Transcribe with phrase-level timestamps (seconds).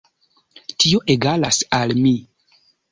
[0.83, 2.17] Tio egalas al mi.